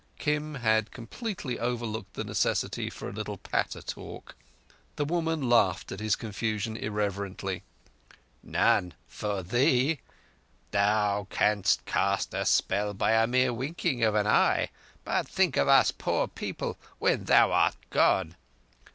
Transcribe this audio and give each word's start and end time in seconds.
Kim 0.17 0.55
had 0.55 0.89
completely 0.89 1.59
overlooked 1.59 2.15
the 2.15 2.23
necessity 2.23 2.89
for 2.89 3.07
a 3.07 3.13
little 3.13 3.37
patter 3.37 3.83
talk. 3.83 4.33
The 4.95 5.05
woman 5.05 5.47
laughed 5.47 5.91
at 5.91 5.99
his 5.99 6.15
confusion 6.15 6.75
irreverently. 6.75 7.61
"None—for 8.41 9.43
thee. 9.43 9.99
Thou 10.71 11.27
canst 11.29 11.85
cast 11.85 12.33
a 12.33 12.45
spell 12.45 12.95
by 12.95 13.11
the 13.15 13.27
mere 13.27 13.53
winking 13.53 14.03
of 14.03 14.15
an 14.15 14.25
eye. 14.25 14.71
But 15.05 15.27
think 15.27 15.55
of 15.55 15.67
us 15.67 15.91
poor 15.91 16.27
people 16.27 16.79
when 16.97 17.25
thou 17.25 17.51
art 17.51 17.75
gone. 17.91 18.35